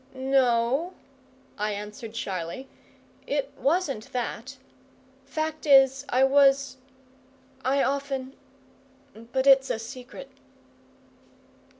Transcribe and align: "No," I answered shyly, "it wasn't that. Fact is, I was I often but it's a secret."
"No," 0.15 0.95
I 1.59 1.73
answered 1.73 2.15
shyly, 2.15 2.67
"it 3.27 3.51
wasn't 3.55 4.11
that. 4.13 4.57
Fact 5.27 5.67
is, 5.67 6.05
I 6.09 6.23
was 6.23 6.77
I 7.63 7.83
often 7.83 8.35
but 9.31 9.45
it's 9.45 9.69
a 9.69 9.77
secret." 9.77 10.31